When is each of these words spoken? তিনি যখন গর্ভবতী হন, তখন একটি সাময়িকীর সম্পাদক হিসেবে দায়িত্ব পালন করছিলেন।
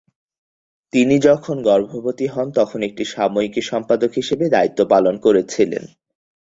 তিনি 0.93 1.15
যখন 1.19 1.55
গর্ভবতী 1.61 2.27
হন, 2.27 2.47
তখন 2.51 2.79
একটি 2.83 3.03
সাময়িকীর 3.05 3.69
সম্পাদক 3.71 4.11
হিসেবে 4.11 4.45
দায়িত্ব 4.49 4.79
পালন 4.89 5.15
করছিলেন। 5.17 5.83